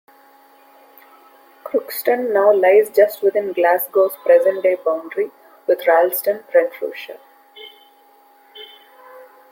Crookston 1.63 2.33
now 2.33 2.51
lies 2.51 2.89
just 2.89 3.21
within 3.21 3.53
Glasgow's 3.53 4.15
present-day 4.25 4.77
boundary 4.83 5.29
with 5.67 5.85
Ralston, 5.85 6.43
Renfrewshire. 6.55 7.19